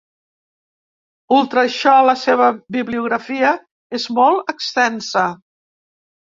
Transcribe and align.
Ultra 1.39 1.65
això, 1.69 1.93
la 2.09 2.17
seva 2.23 2.49
bibliografia 2.77 3.53
és 4.01 4.11
molt 4.19 4.53
extensa. 4.57 5.31